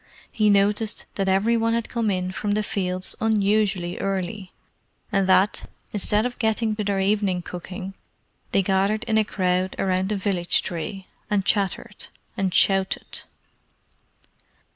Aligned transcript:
He 0.31 0.49
noticed 0.49 1.05
that 1.13 1.29
every 1.29 1.55
one 1.55 1.75
had 1.75 1.87
come 1.87 2.09
in 2.09 2.31
from 2.31 2.53
the 2.53 2.63
fields 2.63 3.15
unusually 3.21 3.99
early, 3.99 4.51
and 5.11 5.27
that, 5.29 5.69
instead 5.93 6.25
of 6.25 6.39
getting 6.39 6.75
to 6.75 6.83
their 6.83 6.99
evening 6.99 7.43
cooking, 7.43 7.93
they 8.51 8.63
gathered 8.63 9.03
in 9.03 9.19
a 9.19 9.23
crowd 9.23 9.75
under 9.77 10.01
the 10.15 10.19
village 10.19 10.63
tree, 10.63 11.05
and 11.29 11.45
chattered, 11.45 12.07
and 12.35 12.51
shouted. 12.51 13.25